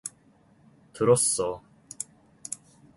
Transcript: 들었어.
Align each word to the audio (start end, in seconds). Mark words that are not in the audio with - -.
들었어. 0.93 1.61